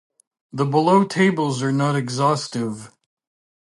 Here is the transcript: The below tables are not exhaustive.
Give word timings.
The 0.51 0.65
below 0.65 1.03
tables 1.05 1.61
are 1.61 1.71
not 1.71 1.95
exhaustive. 1.95 2.91